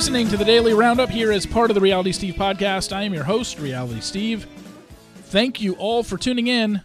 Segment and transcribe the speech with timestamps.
[0.00, 2.90] listening to the Daily Roundup here as part of the Reality Steve podcast.
[2.90, 4.46] I am your host, Reality Steve.
[5.24, 6.80] Thank you all for tuning in.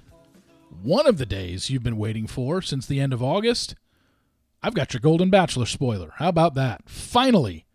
[0.84, 3.76] One of the days you've been waiting for since the end of August.
[4.62, 6.12] I've got your Golden Bachelor spoiler.
[6.18, 6.90] How about that?
[6.90, 7.66] Finally,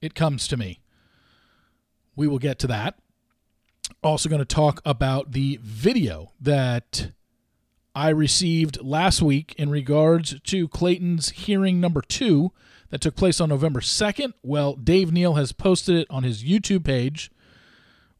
[0.00, 0.80] it comes to me.
[2.16, 2.98] We will get to that.
[4.02, 7.12] Also, going to talk about the video that
[7.94, 12.50] I received last week in regards to Clayton's hearing number two
[12.94, 14.34] that took place on November 2nd.
[14.44, 17.28] Well, Dave Neal has posted it on his YouTube page.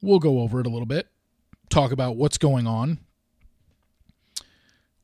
[0.03, 1.07] We'll go over it a little bit,
[1.69, 2.99] talk about what's going on.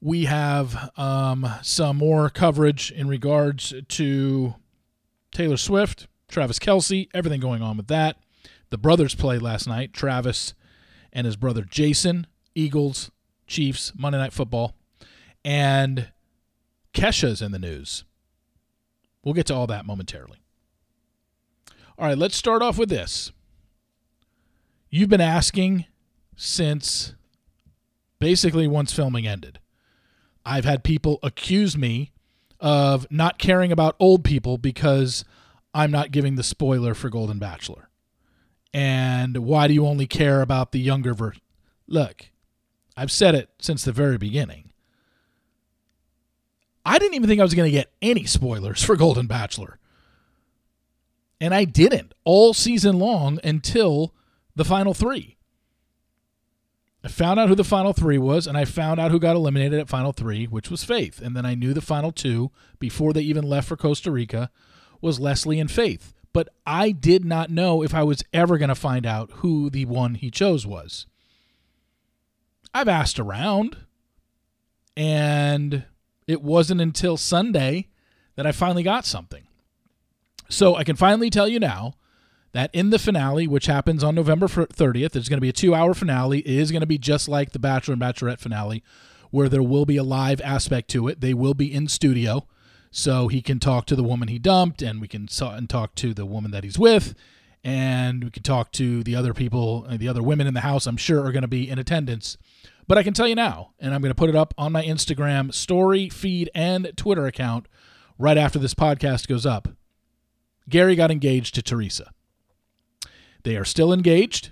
[0.01, 4.55] We have um, some more coverage in regards to
[5.31, 8.17] Taylor Swift, Travis Kelce, everything going on with that.
[8.71, 10.53] The brothers played last night, Travis
[11.13, 12.27] and his brother Jason,
[12.57, 13.13] Eagles,
[13.47, 14.75] Chiefs, Monday Night Football.
[15.45, 16.09] And
[16.93, 18.03] Kesha's in the news.
[19.23, 20.39] We'll get to all that momentarily.
[21.99, 23.33] All right, let's start off with this.
[24.89, 25.85] You've been asking
[26.37, 27.15] since
[28.19, 29.59] basically once filming ended.
[30.45, 32.13] I've had people accuse me
[32.59, 35.25] of not caring about old people because
[35.75, 37.91] I'm not giving the spoiler for Golden Bachelor.
[38.73, 41.43] And why do you only care about the younger version?
[41.87, 42.27] Look,
[42.97, 44.70] I've said it since the very beginning.
[46.91, 49.79] I didn't even think I was going to get any spoilers for Golden Bachelor.
[51.41, 54.13] And I didn't all season long until
[54.57, 55.37] the final three.
[57.05, 59.79] I found out who the final three was, and I found out who got eliminated
[59.79, 61.23] at final three, which was Faith.
[61.23, 64.51] And then I knew the final two before they even left for Costa Rica
[65.01, 66.13] was Leslie and Faith.
[66.33, 69.85] But I did not know if I was ever going to find out who the
[69.85, 71.07] one he chose was.
[72.75, 73.77] I've asked around,
[74.97, 75.85] and
[76.31, 77.89] it wasn't until Sunday
[78.37, 79.43] that I finally got something.
[80.49, 81.95] So I can finally tell you now
[82.53, 85.75] that in the finale, which happens on November 30th, there's going to be a two
[85.75, 86.39] hour finale.
[86.41, 88.83] It is going to be just like the Bachelor and Bachelorette finale,
[89.31, 91.21] where there will be a live aspect to it.
[91.21, 92.47] They will be in studio,
[92.93, 96.15] so he can talk to the woman he dumped, and we can and talk to
[96.15, 97.15] the woman that he's with,
[97.65, 100.87] and we can talk to the other people, uh, the other women in the house.
[100.87, 102.37] I'm sure are going to be in attendance.
[102.91, 104.83] But I can tell you now, and I'm going to put it up on my
[104.83, 107.69] Instagram story, feed, and Twitter account
[108.19, 109.69] right after this podcast goes up.
[110.69, 112.11] Gary got engaged to Theresa.
[113.45, 114.51] They are still engaged,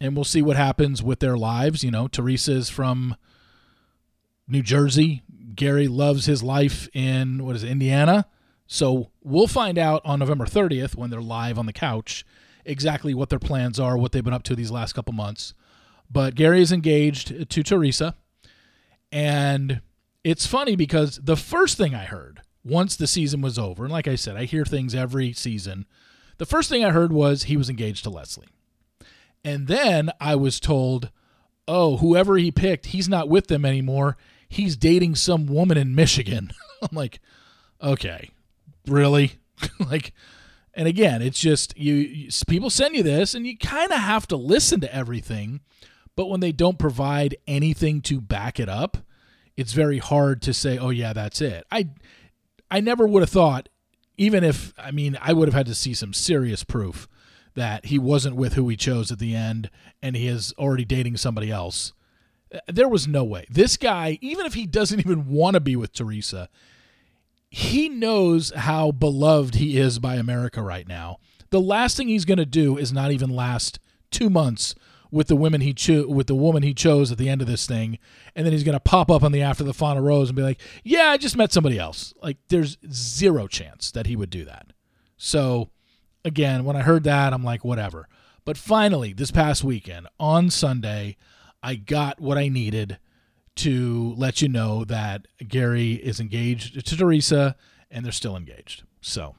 [0.00, 1.84] and we'll see what happens with their lives.
[1.84, 3.14] You know, Theresa is from
[4.48, 5.20] New Jersey.
[5.54, 8.24] Gary loves his life in, what is it, Indiana?
[8.68, 12.24] So we'll find out on November 30th when they're live on the couch
[12.64, 15.52] exactly what their plans are, what they've been up to these last couple months.
[16.10, 18.16] But Gary is engaged to Theresa.
[19.12, 19.80] And
[20.24, 24.08] it's funny because the first thing I heard once the season was over, and like
[24.08, 25.86] I said, I hear things every season
[26.40, 28.48] the first thing I heard was he was engaged to Leslie.
[29.44, 31.10] And then I was told,
[31.68, 34.16] oh, whoever he picked, he's not with them anymore.
[34.48, 36.52] He's dating some woman in Michigan.
[36.82, 37.20] I'm like,
[37.82, 38.30] okay,
[38.86, 39.32] really?
[39.78, 40.14] like,
[40.72, 44.26] and again, it's just you, you people send you this and you kind of have
[44.28, 45.60] to listen to everything.
[46.16, 48.98] But when they don't provide anything to back it up,
[49.56, 51.64] it's very hard to say, oh, yeah, that's it.
[51.70, 51.88] I,
[52.70, 53.68] I never would have thought
[54.20, 57.08] even if I mean I would have had to see some serious proof
[57.54, 59.70] that he wasn't with who he chose at the end
[60.02, 61.94] and he is already dating somebody else.
[62.54, 63.46] Uh, there was no way.
[63.48, 66.50] This guy, even if he doesn't even want to be with Theresa,
[67.48, 71.16] he knows how beloved he is by America right now.
[71.48, 74.74] The last thing he's going to do is not even last 2 months
[75.10, 77.66] with the women he cho- with the woman he chose at the end of this
[77.66, 77.98] thing,
[78.34, 80.60] and then he's gonna pop up on the after the final rose and be like,
[80.84, 84.72] "Yeah, I just met somebody else." Like, there's zero chance that he would do that.
[85.16, 85.70] So,
[86.24, 88.08] again, when I heard that, I'm like, whatever.
[88.44, 91.16] But finally, this past weekend on Sunday,
[91.62, 92.98] I got what I needed
[93.56, 97.56] to let you know that Gary is engaged to Theresa,
[97.90, 98.84] and they're still engaged.
[99.00, 99.34] So,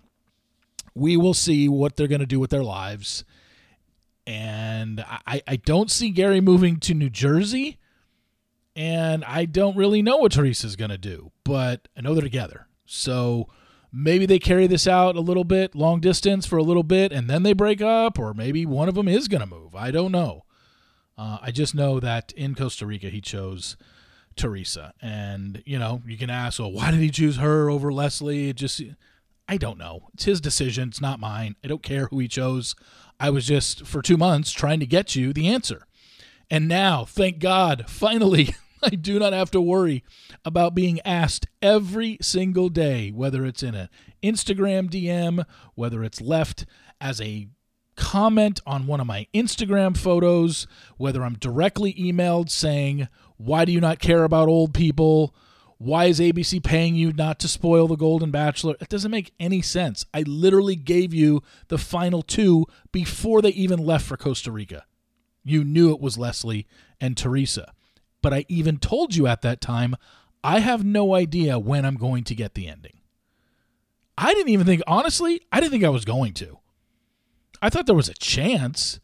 [0.94, 3.24] we will see what they're to do with their lives
[4.26, 7.80] and I, I don't see Gary moving to New Jersey,
[8.76, 12.68] and I don't really know what Theresa's going to do, but I know they're together.
[12.86, 13.48] So
[13.92, 17.30] maybe they carry this out a little bit, long distance for a little bit, and
[17.30, 19.76] then they break up, or maybe one of them is going to move.
[19.76, 20.46] I don't know.
[21.18, 23.76] Uh, I just know that in Costa Rica, he chose
[24.36, 24.94] Theresa.
[25.02, 28.50] And, you know, you can ask, well, why did he choose her over Leslie?
[28.50, 28.82] It just,
[29.52, 30.08] I don't know.
[30.14, 30.88] It's his decision.
[30.88, 31.58] It's not mine.
[31.62, 32.74] I don't care who he chose.
[33.20, 35.88] I was just for two months trying to get you the answer.
[36.50, 40.06] And now, thank God, finally, I do not have to worry
[40.46, 43.90] about being asked every single day, whether it's in an
[44.24, 45.44] Instagram DM,
[45.76, 46.66] whether it's left
[47.02, 47.50] as a
[47.98, 50.66] comment on one of my Instagram photos,
[50.96, 55.36] whether I'm directly emailed saying, Why do you not care about old people?
[55.84, 58.76] Why is ABC paying you not to spoil the Golden Bachelor?
[58.80, 60.06] It doesn't make any sense.
[60.14, 64.86] I literally gave you the final two before they even left for Costa Rica.
[65.44, 66.68] You knew it was Leslie
[67.00, 67.74] and Theresa.
[68.22, 69.96] But I even told you at that time,
[70.44, 73.00] I have no idea when I'm going to get the ending.
[74.20, 76.60] I didn't even think, honestly, I didn't think I was going to.
[77.60, 79.00] I thought there was a chance,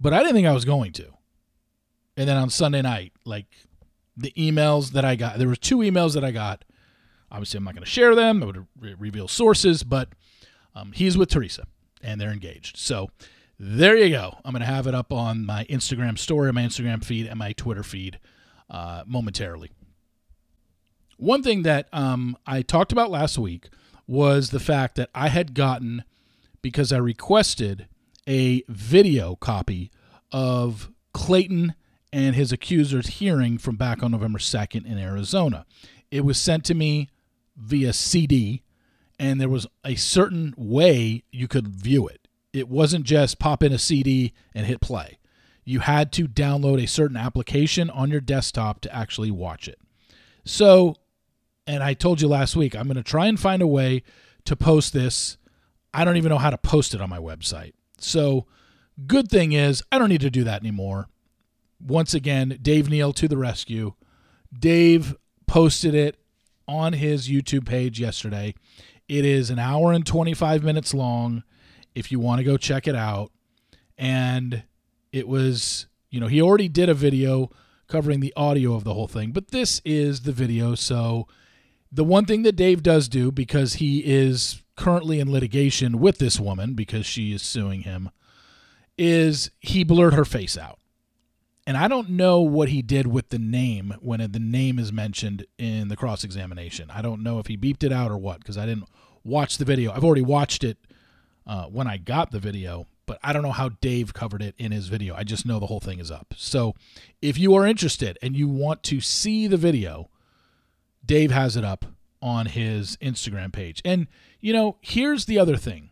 [0.00, 1.06] but I didn't think I was going to.
[2.16, 3.46] And then on Sunday night, like
[4.16, 6.64] the emails that I got, there were two emails that I got.
[7.30, 8.42] Obviously, I'm not going to share them.
[8.42, 10.08] I would re- reveal sources, but
[10.74, 11.66] um, he's with Theresa
[12.02, 12.76] and they're engaged.
[12.76, 13.10] So
[13.58, 14.38] there you go.
[14.44, 17.52] I'm going to have it up on my Instagram story, my Instagram feed, and my
[17.52, 18.20] Twitter feed
[18.70, 19.70] uh, momentarily.
[21.16, 23.68] One thing that um, I talked about last week
[24.06, 26.04] was the fact that I had gotten,
[26.62, 27.88] because I requested
[28.28, 29.90] a video copy
[30.30, 31.74] of Clayton
[32.12, 35.66] and his accuser's hearing from back on November 2nd in Arizona.
[36.10, 37.08] It was sent to me
[37.56, 38.62] via CD,
[39.18, 42.28] and there was a certain way you could view it.
[42.52, 45.18] It wasn't just pop in a CD and hit play.
[45.64, 49.78] You had to download a certain application on your desktop to actually watch it.
[50.44, 50.94] So,
[51.66, 54.04] and I told you last week, I'm going to try and find a way
[54.44, 55.36] to post this.
[55.92, 57.72] I don't even know how to post it on my website.
[57.98, 58.46] So,
[59.06, 61.08] good thing is, I don't need to do that anymore.
[61.80, 63.94] Once again, Dave Neal to the rescue.
[64.58, 66.18] Dave posted it
[66.66, 68.54] on his YouTube page yesterday.
[69.08, 71.44] It is an hour and 25 minutes long
[71.94, 73.30] if you want to go check it out.
[73.96, 74.64] And
[75.12, 77.50] it was, you know, he already did a video
[77.88, 80.74] covering the audio of the whole thing, but this is the video.
[80.74, 81.28] So,
[81.92, 86.40] the one thing that Dave does do, because he is currently in litigation with this
[86.40, 88.10] woman because she is suing him,
[88.98, 90.78] is he blurred her face out.
[91.66, 95.46] And I don't know what he did with the name when the name is mentioned
[95.58, 96.90] in the cross examination.
[96.94, 98.88] I don't know if he beeped it out or what because I didn't
[99.24, 99.92] watch the video.
[99.92, 100.78] I've already watched it
[101.44, 104.70] uh, when I got the video, but I don't know how Dave covered it in
[104.70, 105.16] his video.
[105.16, 106.34] I just know the whole thing is up.
[106.36, 106.74] So
[107.20, 110.08] if you are interested and you want to see the video,
[111.04, 111.84] Dave has it up
[112.22, 113.82] on his Instagram page.
[113.84, 114.06] And,
[114.40, 115.90] you know, here's the other thing.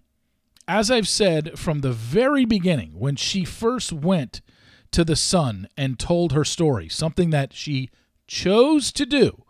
[0.66, 4.40] As I've said from the very beginning, when she first went
[4.94, 7.90] to the Sun and told her story, something that she
[8.26, 9.44] chose to do,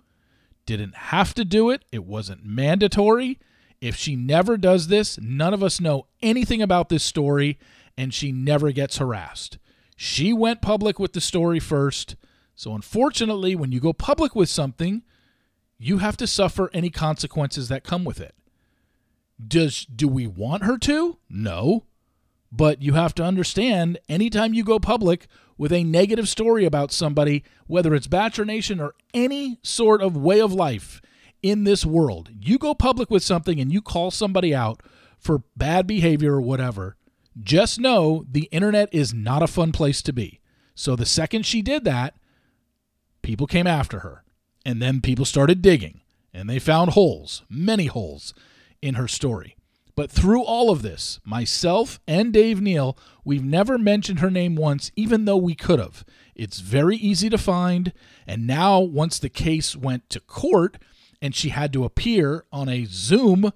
[0.66, 3.38] didn't have to do it, it wasn't mandatory.
[3.80, 7.58] If she never does this, none of us know anything about this story,
[7.98, 9.58] and she never gets harassed.
[9.96, 12.16] She went public with the story first.
[12.56, 15.02] So, unfortunately, when you go public with something,
[15.78, 18.34] you have to suffer any consequences that come with it.
[19.46, 21.18] Does do we want her to?
[21.28, 21.84] No.
[22.56, 25.26] But you have to understand anytime you go public
[25.58, 30.40] with a negative story about somebody, whether it's Bachelor Nation or any sort of way
[30.40, 31.02] of life
[31.42, 34.82] in this world, you go public with something and you call somebody out
[35.18, 36.96] for bad behavior or whatever,
[37.42, 40.40] just know the internet is not a fun place to be.
[40.76, 42.14] So the second she did that,
[43.22, 44.22] people came after her.
[44.64, 48.32] And then people started digging and they found holes, many holes
[48.80, 49.56] in her story.
[49.96, 54.90] But through all of this, myself and Dave Neal, we've never mentioned her name once,
[54.96, 56.04] even though we could have.
[56.34, 57.92] It's very easy to find.
[58.26, 60.78] And now, once the case went to court
[61.22, 63.52] and she had to appear on a Zoom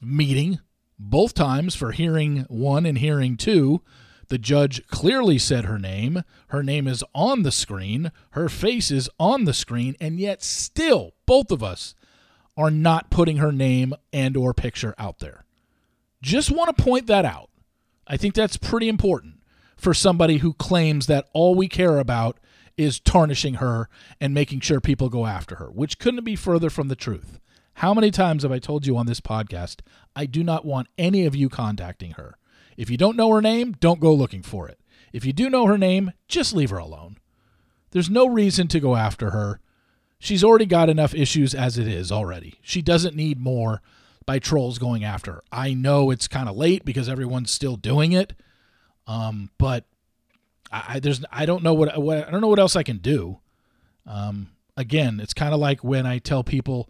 [0.00, 0.58] meeting
[0.98, 3.82] both times for hearing one and hearing two,
[4.28, 6.22] the judge clearly said her name.
[6.48, 8.10] Her name is on the screen.
[8.30, 11.94] Her face is on the screen, and yet still both of us
[12.56, 15.44] are not putting her name and or picture out there.
[16.22, 17.50] Just want to point that out.
[18.06, 19.40] I think that's pretty important
[19.76, 22.38] for somebody who claims that all we care about
[22.76, 23.88] is tarnishing her
[24.20, 27.40] and making sure people go after her, which couldn't be further from the truth.
[27.74, 29.80] How many times have I told you on this podcast
[30.14, 32.38] I do not want any of you contacting her?
[32.76, 34.78] If you don't know her name, don't go looking for it.
[35.12, 37.18] If you do know her name, just leave her alone.
[37.90, 39.60] There's no reason to go after her.
[40.18, 42.54] She's already got enough issues as it is already.
[42.62, 43.82] She doesn't need more
[44.26, 45.42] by trolls going after.
[45.50, 48.34] I know it's kind of late because everyone's still doing it.
[49.06, 49.84] Um, but
[50.70, 52.98] I, I there's I don't know what, what I don't know what else I can
[52.98, 53.38] do.
[54.06, 56.88] Um, again, it's kind of like when I tell people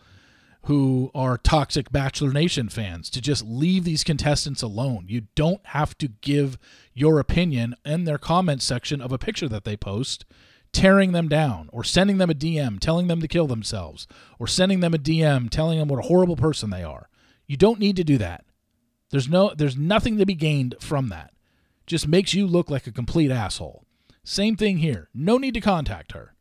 [0.66, 5.06] who are toxic Bachelor Nation fans to just leave these contestants alone.
[5.08, 6.56] You don't have to give
[6.94, 10.24] your opinion in their comment section of a picture that they post
[10.72, 14.06] tearing them down or sending them a DM telling them to kill themselves
[14.38, 17.08] or sending them a DM telling them what a horrible person they are.
[17.46, 18.44] You don't need to do that.
[19.10, 21.32] There's no there's nothing to be gained from that.
[21.86, 23.84] Just makes you look like a complete asshole.
[24.24, 25.08] Same thing here.
[25.12, 26.34] No need to contact her.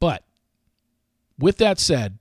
[0.00, 0.24] But
[1.38, 2.18] with that said,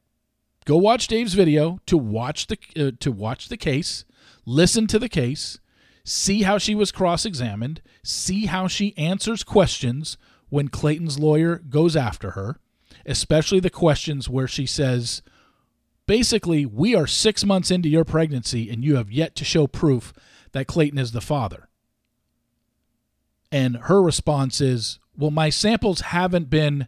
[0.66, 4.04] go watch Dave's video to watch the uh, to watch the case,
[4.46, 5.60] listen to the case,
[6.04, 10.18] see how she was cross-examined, see how she answers questions
[10.50, 12.60] when Clayton's lawyer goes after her,
[13.06, 15.22] especially the questions where she says
[16.08, 20.14] basically, we are 6 months into your pregnancy and you have yet to show proof
[20.54, 21.70] that Clayton is the father.
[23.52, 26.88] And her response is, well, my samples haven't been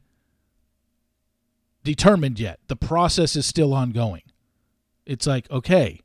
[1.83, 2.59] determined yet.
[2.67, 4.23] The process is still ongoing.
[5.05, 6.01] It's like, okay,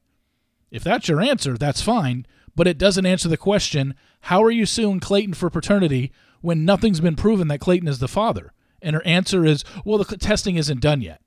[0.70, 4.64] if that's your answer, that's fine, but it doesn't answer the question how are you
[4.64, 8.52] suing Clayton for paternity when nothing's been proven that Clayton is the father?
[8.80, 11.20] And her answer is, well, the testing isn't done yet.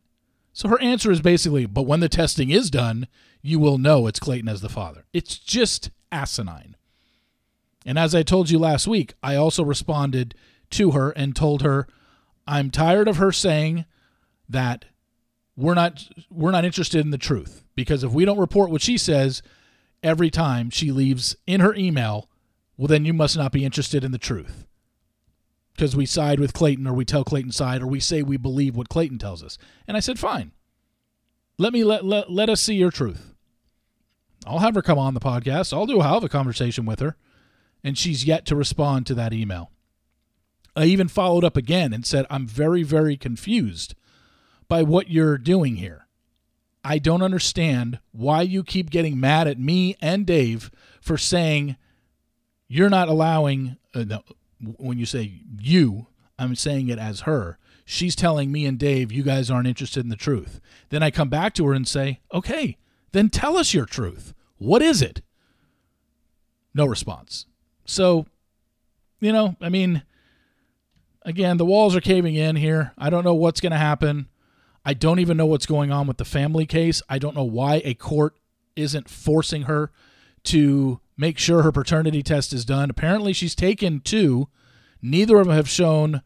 [0.58, 3.08] So her answer is basically, but when the testing is done,
[3.44, 5.06] you will know it's Clayton as the father.
[5.14, 6.76] It's just asinine.
[7.86, 10.34] And as I told you last week, I also responded
[10.72, 11.86] to her and told her,
[12.48, 13.86] I'm tired of her saying
[14.50, 14.86] that
[15.56, 18.98] we're not we're not interested in the truth because if we don't report what she
[18.98, 19.44] says
[20.02, 22.32] every time she leaves in her email,
[22.78, 24.66] well then you must not be interested in the truth.
[25.78, 28.76] Because we side with Clayton or we tell Clayton's side or we say we believe
[28.76, 29.58] what Clayton tells us.
[29.88, 30.52] And I said, "Fine.
[31.58, 33.34] Let me let let, let us see your truth."
[34.46, 35.74] I'll have her come on the podcast.
[35.74, 37.16] I'll do I'll have a conversation with her.
[37.84, 39.72] And she's yet to respond to that email.
[40.78, 43.96] I even followed up again and said, I'm very, very confused
[44.68, 46.08] by what you're doing here.
[46.84, 51.76] I don't understand why you keep getting mad at me and Dave for saying
[52.68, 54.22] you're not allowing, uh, no,
[54.60, 56.08] when you say you,
[56.40, 57.58] I'm saying it as her.
[57.86, 60.60] She's telling me and Dave, you guys aren't interested in the truth.
[60.90, 62.78] Then I come back to her and say, okay,
[63.12, 64.34] then tell us your truth.
[64.58, 65.22] What is it?
[66.74, 67.46] No response.
[67.86, 68.26] So,
[69.20, 70.04] you know, I mean,
[71.24, 72.94] again, the walls are caving in here.
[72.98, 74.28] I don't know what's going to happen.
[74.86, 77.02] I don't even know what's going on with the family case.
[77.10, 78.38] I don't know why a court
[78.76, 79.92] isn't forcing her
[80.44, 82.90] to make sure her paternity test is done.
[82.90, 84.48] Apparently, she's taken two.
[85.02, 86.22] Neither of them have shown,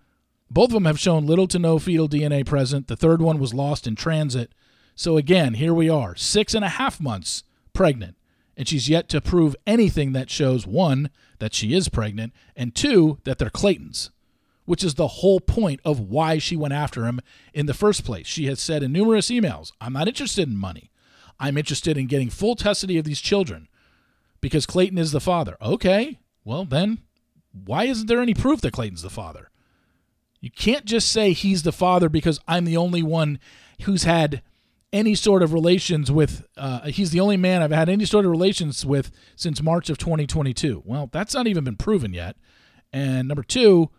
[0.50, 2.88] both of them have shown little to no fetal DNA present.
[2.88, 4.54] The third one was lost in transit.
[4.96, 7.44] So, again, here we are, six and a half months
[7.74, 8.16] pregnant
[8.62, 13.18] and she's yet to prove anything that shows one, that she is pregnant, and two,
[13.24, 14.12] that they're Clayton's,
[14.66, 17.22] which is the whole point of why she went after him
[17.54, 18.28] in the first place.
[18.28, 20.92] She has said in numerous emails, I'm not interested in money.
[21.40, 23.68] I'm interested in getting full custody of these children
[24.42, 25.58] because Clayton is the father.
[25.62, 27.00] Okay, well, then
[27.52, 29.50] why isn't there any proof that Clayton's the father?
[30.40, 33.40] You can't just say he's the father because I'm the only one
[33.84, 34.42] who's had
[34.92, 36.46] any sort of relations with.
[36.58, 39.98] Uh, he's the only man I've had any sort of relations with since March of
[39.98, 40.82] 2022.
[40.86, 42.36] Well, that's not even been proven yet.
[42.92, 43.92] And number two,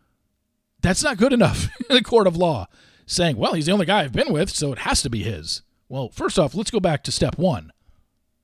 [0.83, 2.67] that's not good enough in the court of law
[3.07, 5.63] saying, well, he's the only guy I've been with, so it has to be his.
[5.89, 7.73] Well, first off, let's go back to step one.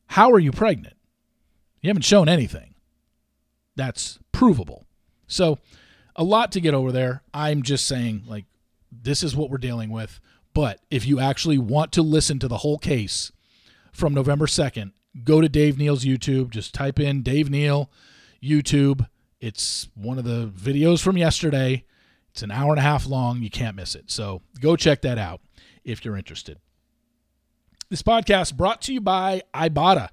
[0.09, 0.95] How are you pregnant?
[1.81, 2.75] You haven't shown anything
[3.77, 4.87] that's provable.
[5.27, 5.59] So,
[6.17, 7.23] a lot to get over there.
[7.33, 8.45] I'm just saying, like,
[8.91, 10.19] this is what we're dealing with.
[10.53, 13.31] But if you actually want to listen to the whole case
[13.93, 14.93] from November 2nd,
[15.23, 16.51] go to Dave Neal's YouTube.
[16.51, 17.91] Just type in Dave Neal
[18.43, 19.07] YouTube.
[19.41, 21.85] It's one of the videos from yesterday.
[22.31, 23.43] It's an hour and a half long.
[23.43, 24.11] You can't miss it.
[24.11, 25.41] So go check that out
[25.85, 26.59] if you're interested.
[27.89, 30.11] This podcast brought to you by Ibotta.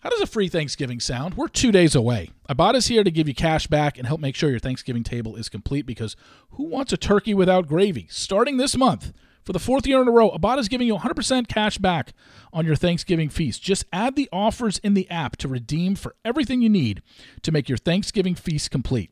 [0.00, 1.34] How does a free Thanksgiving sound?
[1.34, 2.30] We're two days away.
[2.48, 5.50] Ibotta's here to give you cash back and help make sure your Thanksgiving table is
[5.50, 6.16] complete because
[6.52, 8.06] who wants a turkey without gravy?
[8.08, 9.12] Starting this month,
[9.44, 12.14] for the fourth year in a row, Ibotta is giving you 100% cash back
[12.50, 13.62] on your Thanksgiving feast.
[13.62, 17.02] Just add the offers in the app to redeem for everything you need
[17.42, 19.10] to make your Thanksgiving feast complete.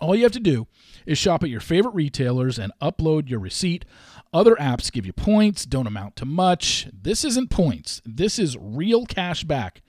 [0.00, 0.66] All you have to do
[1.06, 3.86] is shop at your favorite retailers and upload your receipt.
[4.34, 6.88] Other apps give you points, don't amount to much.
[6.92, 9.80] This isn't points, this is real cash back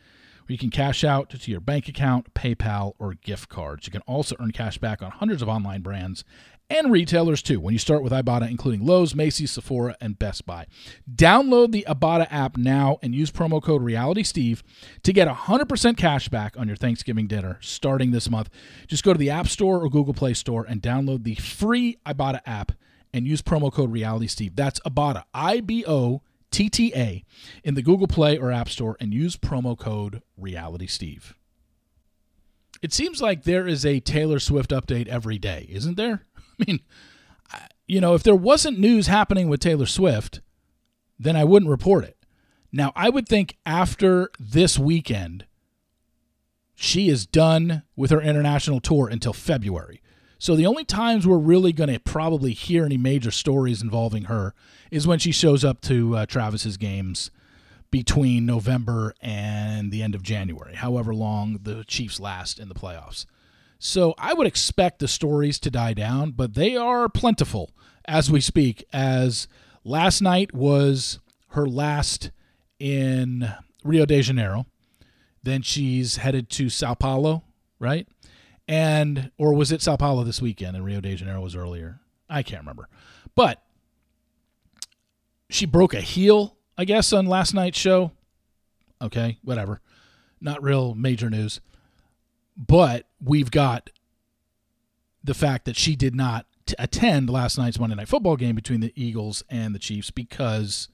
[0.46, 3.88] where you can cash out to your bank account, PayPal, or gift cards.
[3.88, 6.24] You can also earn cash back on hundreds of online brands
[6.70, 10.66] and retailers too when you start with Ibotta, including Lowe's, Macy's, Sephora, and Best Buy.
[11.14, 14.62] Download the Ibotta app now and use promo code RealitySteve
[15.04, 18.50] to get 100% cash back on your Thanksgiving dinner starting this month.
[18.88, 22.42] Just go to the App Store or Google Play Store and download the free Ibotta
[22.46, 22.72] app
[23.14, 24.56] and use promo code RealitySteve.
[24.56, 26.22] That's Ibotta, I B O
[26.56, 27.26] T T A,
[27.66, 31.34] in the Google Play or App Store and use promo code RealitySteve.
[32.82, 36.24] It seems like there is a Taylor Swift update every day, isn't there?
[36.62, 36.80] I mean,
[37.90, 40.40] you know, if there wasn't news happening with Taylor Swift,
[41.20, 42.16] then I wouldn't report it.
[42.72, 45.46] Now, I would think after this weekend,
[46.74, 50.02] she is done with her international tour until February.
[50.38, 54.54] So the only times we're really going to probably hear any major stories involving her
[54.92, 57.32] is when she shows up to uh, Travis's games
[57.92, 63.26] between November and the end of January, however long the Chiefs last in the playoffs.
[63.80, 67.72] So I would expect the stories to die down, but they are plentiful
[68.06, 68.84] as we speak.
[68.92, 69.48] As
[69.84, 72.32] last night was her last
[72.80, 74.66] in Rio de Janeiro,
[75.44, 77.44] then she's headed to Sao Paulo,
[77.80, 78.08] right?
[78.68, 82.00] And or was it Sao Paulo this weekend and Rio de Janeiro was earlier?
[82.30, 82.90] I can't remember.
[83.36, 83.62] But
[85.50, 88.12] she broke a heel, I guess, on last night's show.
[89.02, 89.82] Okay, whatever.
[90.42, 91.62] Not real major news.
[92.58, 93.90] But we've got
[95.24, 98.80] the fact that she did not t- attend last night's Monday Night Football game between
[98.80, 100.88] the Eagles and the Chiefs because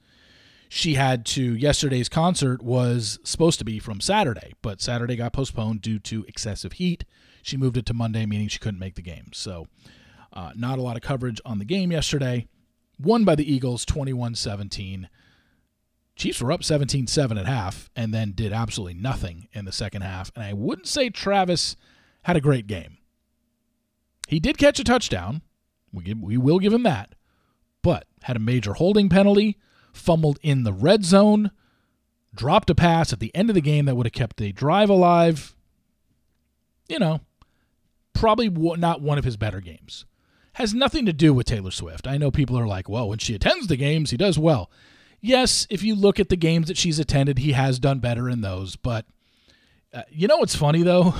[0.68, 1.54] she had to.
[1.54, 6.74] Yesterday's concert was supposed to be from Saturday, but Saturday got postponed due to excessive
[6.74, 7.04] heat.
[7.42, 9.30] She moved it to Monday, meaning she couldn't make the game.
[9.32, 9.66] So,
[10.32, 12.46] uh, not a lot of coverage on the game yesterday.
[12.98, 15.08] Won by the Eagles 21 17.
[16.14, 20.02] Chiefs were up 17 7 at half and then did absolutely nothing in the second
[20.02, 20.30] half.
[20.34, 21.76] And I wouldn't say Travis
[22.22, 22.98] had a great game.
[24.28, 25.42] He did catch a touchdown.
[25.92, 27.14] We, give, we will give him that.
[27.82, 29.58] But had a major holding penalty,
[29.92, 31.50] fumbled in the red zone,
[32.34, 34.88] dropped a pass at the end of the game that would have kept the drive
[34.88, 35.56] alive.
[36.88, 37.20] You know,
[38.12, 40.04] probably not one of his better games.
[40.54, 42.06] Has nothing to do with Taylor Swift.
[42.06, 44.70] I know people are like, well, when she attends the games, he does well
[45.22, 48.42] yes, if you look at the games that she's attended, he has done better in
[48.42, 48.76] those.
[48.76, 49.06] But
[49.94, 51.14] uh, you know what's funny though?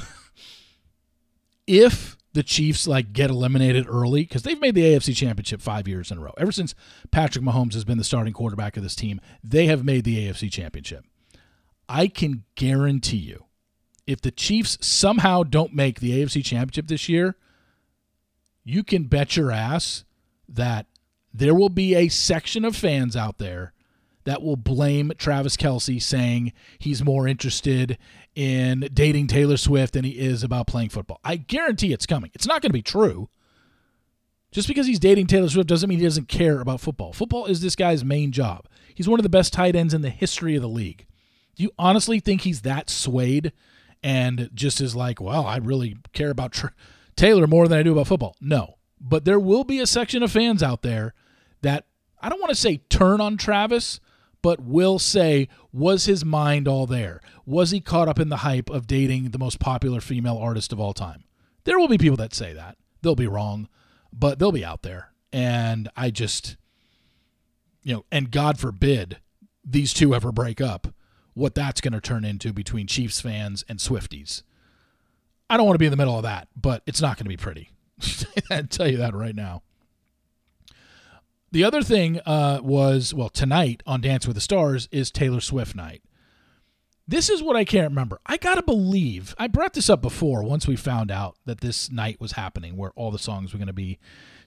[1.66, 6.10] if the Chiefs like get eliminated early because they've made the AFC Championship five years
[6.10, 6.34] in a row.
[6.36, 6.74] Ever since
[7.10, 10.50] Patrick Mahomes has been the starting quarterback of this team, they have made the AFC
[10.50, 11.04] Championship.
[11.88, 13.44] I can guarantee you,
[14.06, 17.36] if the Chiefs somehow don't make the AFC Championship this year,
[18.64, 20.04] you can bet your ass
[20.48, 20.86] that
[21.32, 23.72] there will be a section of fans out there
[24.24, 27.98] that will blame Travis Kelce, saying he's more interested
[28.34, 31.20] in dating Taylor Swift than he is about playing football.
[31.24, 32.30] I guarantee it's coming.
[32.34, 33.28] It's not going to be true.
[34.52, 37.12] Just because he's dating Taylor Swift doesn't mean he doesn't care about football.
[37.12, 38.68] Football is this guy's main job.
[38.94, 41.06] He's one of the best tight ends in the history of the league.
[41.56, 43.52] Do you honestly think he's that swayed
[44.02, 46.60] and just is like, well, I really care about
[47.16, 48.36] Taylor more than I do about football?
[48.40, 48.76] No.
[49.00, 51.14] But there will be a section of fans out there
[51.62, 51.86] that
[52.20, 54.00] I don't want to say turn on Travis,
[54.42, 57.20] but will say, was his mind all there?
[57.46, 60.80] Was he caught up in the hype of dating the most popular female artist of
[60.80, 61.24] all time?
[61.64, 62.76] There will be people that say that.
[63.02, 63.68] They'll be wrong,
[64.12, 65.12] but they'll be out there.
[65.32, 66.56] And I just,
[67.82, 69.18] you know, and God forbid
[69.64, 70.88] these two ever break up,
[71.34, 74.42] what that's going to turn into between Chiefs fans and Swifties.
[75.48, 77.28] I don't want to be in the middle of that, but it's not going to
[77.28, 77.70] be pretty.
[78.50, 79.62] I tell you that right now.
[81.50, 85.76] The other thing uh, was, well, tonight on Dance with the Stars is Taylor Swift
[85.76, 86.02] night.
[87.06, 88.20] This is what I can't remember.
[88.24, 91.90] I got to believe, I brought this up before once we found out that this
[91.90, 93.98] night was happening where all the songs were going to be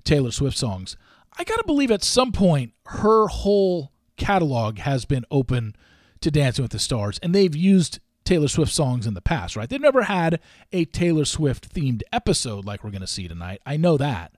[0.03, 0.97] Taylor Swift songs.
[1.37, 5.75] I got to believe at some point her whole catalog has been open
[6.25, 9.69] to Dancing with the Stars, and they've used Taylor Swift songs in the past, right?
[9.69, 10.39] They've never had
[10.71, 13.61] a Taylor Swift themed episode like we're going to see tonight.
[13.65, 14.33] I know that.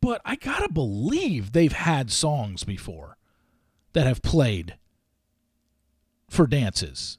[0.00, 3.16] But I gotta believe they've had songs before
[3.94, 4.76] that have played
[6.28, 7.18] for dances.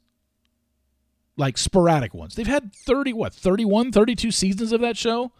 [1.36, 2.36] Like sporadic ones.
[2.36, 5.32] They've had 30, what, 31, 32 seasons of that show?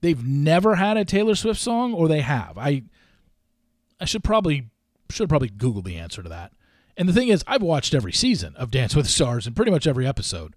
[0.00, 2.58] They've never had a Taylor Swift song, or they have.
[2.58, 2.82] I
[3.98, 4.68] I should probably
[5.08, 6.52] should probably Google the answer to that.
[6.96, 9.70] And the thing is, I've watched every season of Dance with the Stars and pretty
[9.70, 10.54] much every episode.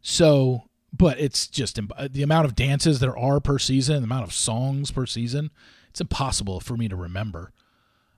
[0.00, 4.26] So but it's just uh, the amount of dances there are per season, the amount
[4.26, 5.50] of songs per season.
[5.90, 7.52] It's impossible for me to remember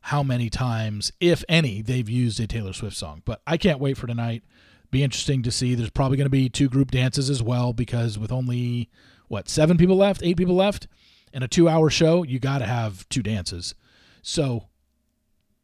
[0.01, 3.23] how many times, if any, they've used a Taylor Swift song.
[3.25, 4.43] But I can't wait for tonight.
[4.91, 5.75] Be interesting to see.
[5.75, 8.91] There's probably going to be two group dances as well because with only
[9.29, 10.89] what seven people left, eight people left,
[11.33, 13.75] in a two-hour show, you got to have two dances.
[14.23, 14.69] So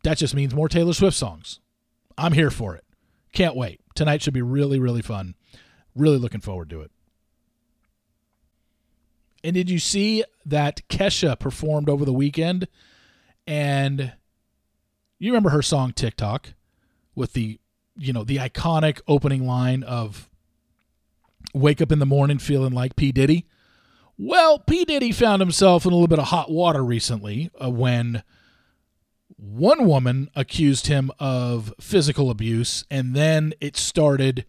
[0.02, 1.60] that just means more Taylor Swift songs.
[2.20, 2.84] I'm here for it.
[3.32, 3.80] Can't wait.
[3.94, 5.34] Tonight should be really, really fun.
[5.96, 6.90] Really looking forward to it.
[9.42, 12.68] And did you see that Kesha performed over the weekend?
[13.46, 14.12] And
[15.18, 16.52] you remember her song TikTok
[17.14, 17.58] with the,
[17.96, 20.28] you know, the iconic opening line of
[21.54, 23.12] wake up in the morning feeling like P.
[23.12, 23.46] Diddy?
[24.18, 24.84] Well, P.
[24.84, 28.22] Diddy found himself in a little bit of hot water recently uh, when
[29.40, 34.44] one woman accused him of physical abuse, and then it started.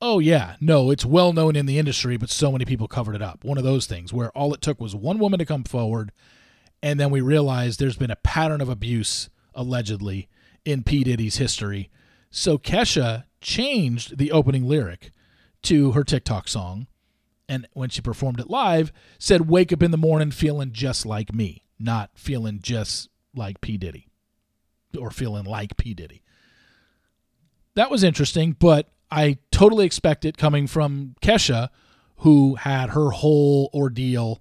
[0.00, 3.22] Oh, yeah, no, it's well known in the industry, but so many people covered it
[3.22, 3.44] up.
[3.44, 6.12] One of those things where all it took was one woman to come forward,
[6.82, 10.28] and then we realized there's been a pattern of abuse, allegedly,
[10.64, 11.04] in P.
[11.04, 11.90] Diddy's history.
[12.30, 15.10] So Kesha changed the opening lyric
[15.62, 16.86] to her TikTok song
[17.48, 21.34] and when she performed it live, said, Wake up in the morning feeling just like
[21.34, 23.76] me, not feeling just like P.
[23.76, 24.08] Diddy
[24.98, 25.94] or feeling like P.
[25.94, 26.22] Diddy.
[27.74, 31.68] That was interesting, but I totally expect it coming from Kesha,
[32.18, 34.40] who had her whole ordeal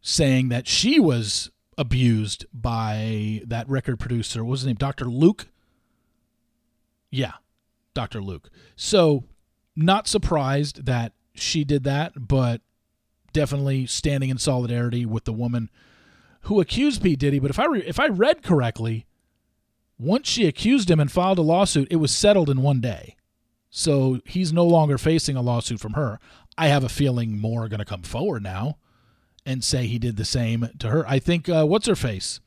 [0.00, 4.44] saying that she was abused by that record producer.
[4.44, 4.76] What was his name?
[4.76, 5.06] Dr.
[5.06, 5.48] Luke?
[7.10, 7.32] Yeah,
[7.94, 8.20] Dr.
[8.20, 8.50] Luke.
[8.76, 9.24] So,
[9.74, 12.60] not surprised that she did that, but
[13.32, 15.70] definitely standing in solidarity with the woman
[16.42, 17.16] who accused P.
[17.16, 17.38] Diddy.
[17.38, 19.06] But if I re- if I read correctly,
[19.98, 23.16] once she accused him and filed a lawsuit, it was settled in one day.
[23.70, 26.18] So he's no longer facing a lawsuit from her.
[26.58, 28.78] I have a feeling more are going to come forward now
[29.46, 31.06] and say he did the same to her.
[31.06, 32.40] I think uh, what's her face,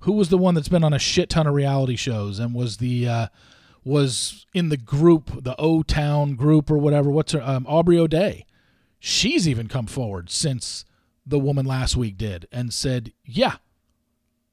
[0.00, 2.78] who was the one that's been on a shit ton of reality shows and was
[2.78, 3.26] the uh,
[3.84, 7.10] was in the group, the O Town group or whatever.
[7.10, 8.44] What's her um, Aubrey O'Day?
[8.98, 10.84] She's even come forward since
[11.30, 13.56] the woman last week did and said, "Yeah,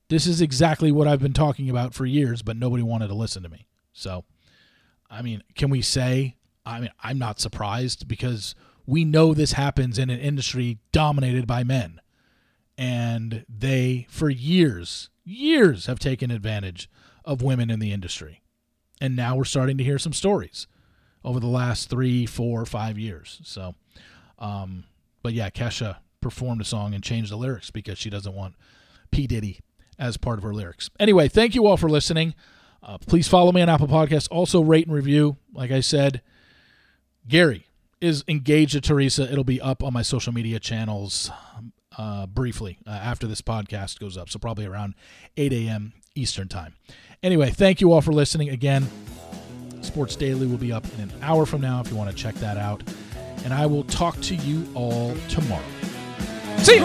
[0.10, 3.44] this is exactly what I've been talking about for years, but nobody wanted to listen
[3.44, 4.24] to me." So,
[5.10, 6.36] I mean, can we say?
[6.66, 11.64] I mean, I'm not surprised because we know this happens in an industry dominated by
[11.64, 12.02] men,
[12.78, 16.90] and they, for years, years, have taken advantage
[17.26, 18.42] of women in the industry
[19.00, 20.68] and now we're starting to hear some stories
[21.24, 23.40] over the last three, four, five years.
[23.44, 23.76] So,
[24.40, 24.86] um,
[25.22, 28.56] but yeah, Kesha performed a song and changed the lyrics because she doesn't want
[29.12, 29.60] P Diddy
[30.00, 30.90] as part of her lyrics.
[31.00, 32.34] Anyway, thank you all for listening.
[32.84, 34.28] Uh, please follow me on Apple Podcasts.
[34.32, 35.38] Also, rate and review.
[35.54, 36.22] Like I said,
[37.28, 37.66] Gary
[38.00, 39.30] is engaged to Theresa.
[39.32, 41.32] It'll be up on my social media channels
[41.98, 44.30] uh, briefly uh, after this podcast goes up.
[44.30, 44.94] So, probably around
[45.36, 45.94] 8 a.m.
[46.16, 46.76] Eastern Time.
[47.24, 48.50] Anyway, thank you all for listening.
[48.50, 48.88] Again,
[49.82, 52.36] Sports Daily will be up in an hour from now if you want to check
[52.36, 52.84] that out.
[53.44, 55.64] And I will talk to you all tomorrow.
[56.64, 56.82] Sí.